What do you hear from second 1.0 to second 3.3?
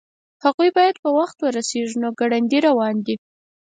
په وخت ورسیږي نو ګړندي روان دي